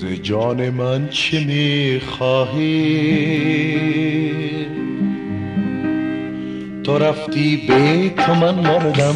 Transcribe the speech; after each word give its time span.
ز 0.00 0.04
جان 0.22 0.70
من 0.70 1.08
چه 1.08 1.44
می‌خواهی؟ 1.44 2.94
تو 6.84 6.98
رفتی 6.98 7.56
به 7.68 8.10
تو 8.22 8.34
من 8.34 8.54
مردم. 8.54 9.14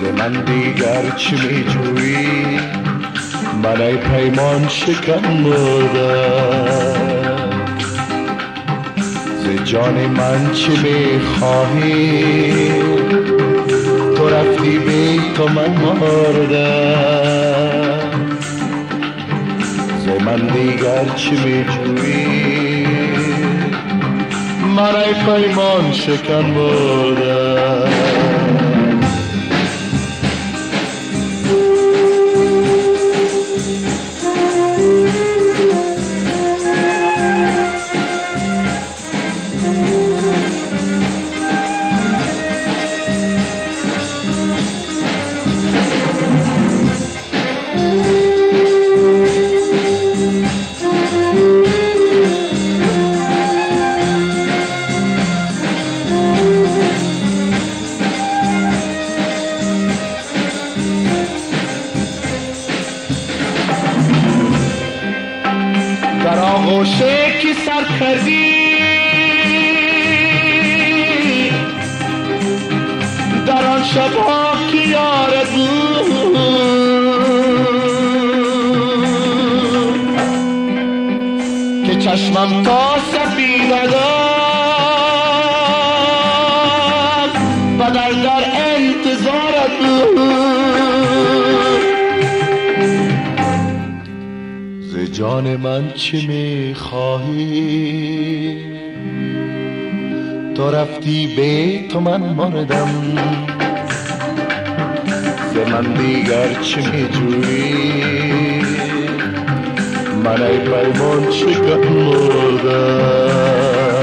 ز 0.00 0.02
من 0.18 0.44
دیگر 0.44 1.10
چه 1.16 1.36
میجویی؟ 1.36 2.58
من 3.62 3.80
ای 3.80 3.96
پیمان 3.96 4.68
شکن 4.68 5.26
مردم. 5.26 6.94
ز 9.38 9.64
جان 9.64 9.94
من 9.94 10.52
چه 10.52 10.72
می‌خواهی؟ 10.82 12.24
تو 14.16 14.28
رفتی 14.28 14.78
به 14.78 15.18
تو 15.36 15.48
من 15.48 15.70
مردم. 15.70 16.93
دیگر 20.54 21.04
چه 21.04 21.30
میجویی 21.30 22.86
من 24.76 24.96
ای 24.96 25.14
پیمان 25.14 25.92
شکن 25.92 26.44
مردم 26.44 27.23
در 66.84 66.90
آغوشه 66.90 67.38
کی 67.40 67.54
سر 67.54 67.98
کردی 68.00 68.54
در 73.46 73.66
آن 73.66 73.82
شبها 73.84 74.52
یارت 74.86 75.50
بود. 75.50 76.04
که 81.86 81.96
چشمم 81.96 82.62
تا 82.62 82.96
سپید 83.12 83.72
جان 95.14 95.56
من 95.56 95.92
چه 95.94 96.26
می‌خواهی؟ 96.26 97.54
تو 100.54 100.70
رفتی 100.70 101.34
به 101.36 101.78
تو 101.88 102.00
من 102.00 102.20
مردم 102.20 102.88
ز 105.54 105.56
من 105.56 105.94
دیگر 105.94 106.62
چه 106.62 106.90
میجویی؟ 106.90 108.62
من 110.24 110.42
ای 110.42 110.58
پیمان 110.58 111.30
چکن 111.30 111.88
مردم؟ 111.88 113.93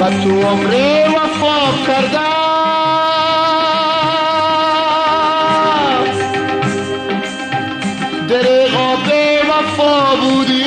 و 0.00 0.10
تو 0.10 0.30
عمر 0.42 0.74
وفا 1.08 1.84
کردم 1.86 2.38
دریغا 8.28 8.96
به 8.96 9.40
وفا 9.50 10.16
بودی 10.16 10.62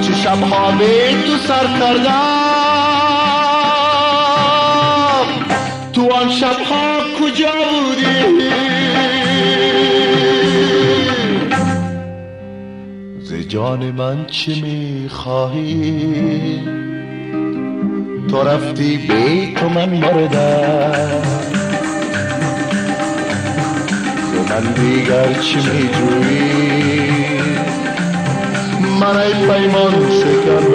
چه 0.00 0.14
شبها 0.14 0.70
به 0.70 1.14
تو 1.26 1.36
سر 1.48 1.66
کردم 1.80 2.47
ز 13.28 13.34
جان 13.34 13.90
من 13.90 14.26
چه 14.26 14.62
می‌خواهی؟ 14.62 16.60
تو 18.30 18.42
رفتی 18.42 18.96
به 18.96 19.60
تو 19.60 19.68
من 19.68 19.88
مردم. 19.88 21.22
ز 24.32 24.50
من 24.50 24.72
دیگر 24.72 25.32
چه 25.32 25.56
میجویی؟ 25.56 27.00
من 29.00 29.16
ای 29.16 29.32
پیمان 29.32 29.94
شکر 30.10 30.68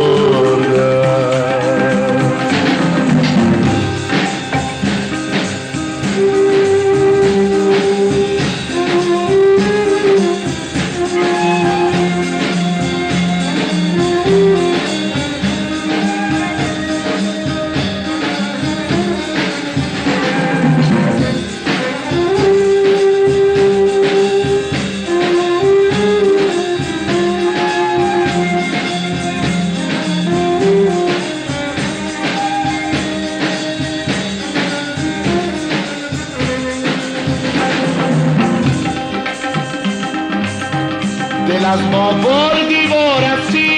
دل 41.64 41.70
از 41.70 41.82
ما 41.82 42.12
بردی 42.12 42.88
و 42.88 42.96
رفتی 43.26 43.72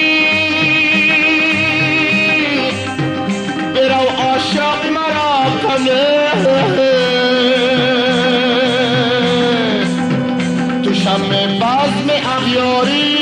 برو 3.74 4.08
عاشق 4.18 4.90
مرا 4.90 5.44
کنه 5.62 6.28
تو 10.84 10.94
شم 10.94 11.28
بزم 11.60 12.10
اغیاری 12.36 13.16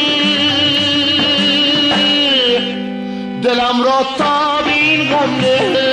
دلم 3.43 3.83
را 3.85 4.07
تابین 4.19 5.09
غم 5.11 5.41
نهست 5.41 5.84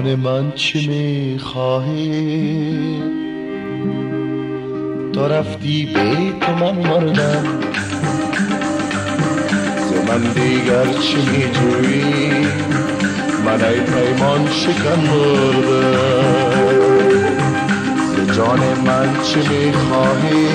جان 0.00 0.14
من 0.14 0.52
چه 0.54 0.88
می‌خواهی؟ 0.88 2.12
تو 5.12 5.28
رفتی 5.28 5.88
به 5.94 6.32
تو 6.40 6.52
من 6.52 6.88
مردم. 6.88 7.44
ز 9.88 9.92
من 10.08 10.20
دیگر 10.34 10.84
چه 10.84 11.18
میجویی؟ 11.32 12.30
من 13.44 13.64
ای 13.64 13.80
پیمان 13.80 14.48
شکن 14.50 15.00
مردم. 15.10 16.74
جان 18.36 18.60
من 18.86 19.08
چه 19.22 19.40
می‌خواهی؟ 19.48 20.48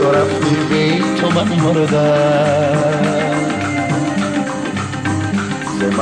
تو 0.00 0.12
رفتی 0.12 0.56
بی 0.70 1.02
تو 1.20 1.26
من 1.30 1.48
مردم. 1.64 2.97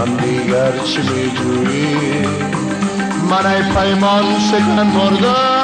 من 0.07 0.17
دیگر 0.17 0.79
چه 0.79 1.03
میجویی 1.03 2.23
من 3.31 3.47
ای 3.47 3.63
پیمان 3.63 4.25
شکن 4.51 4.83
مردم 4.83 5.56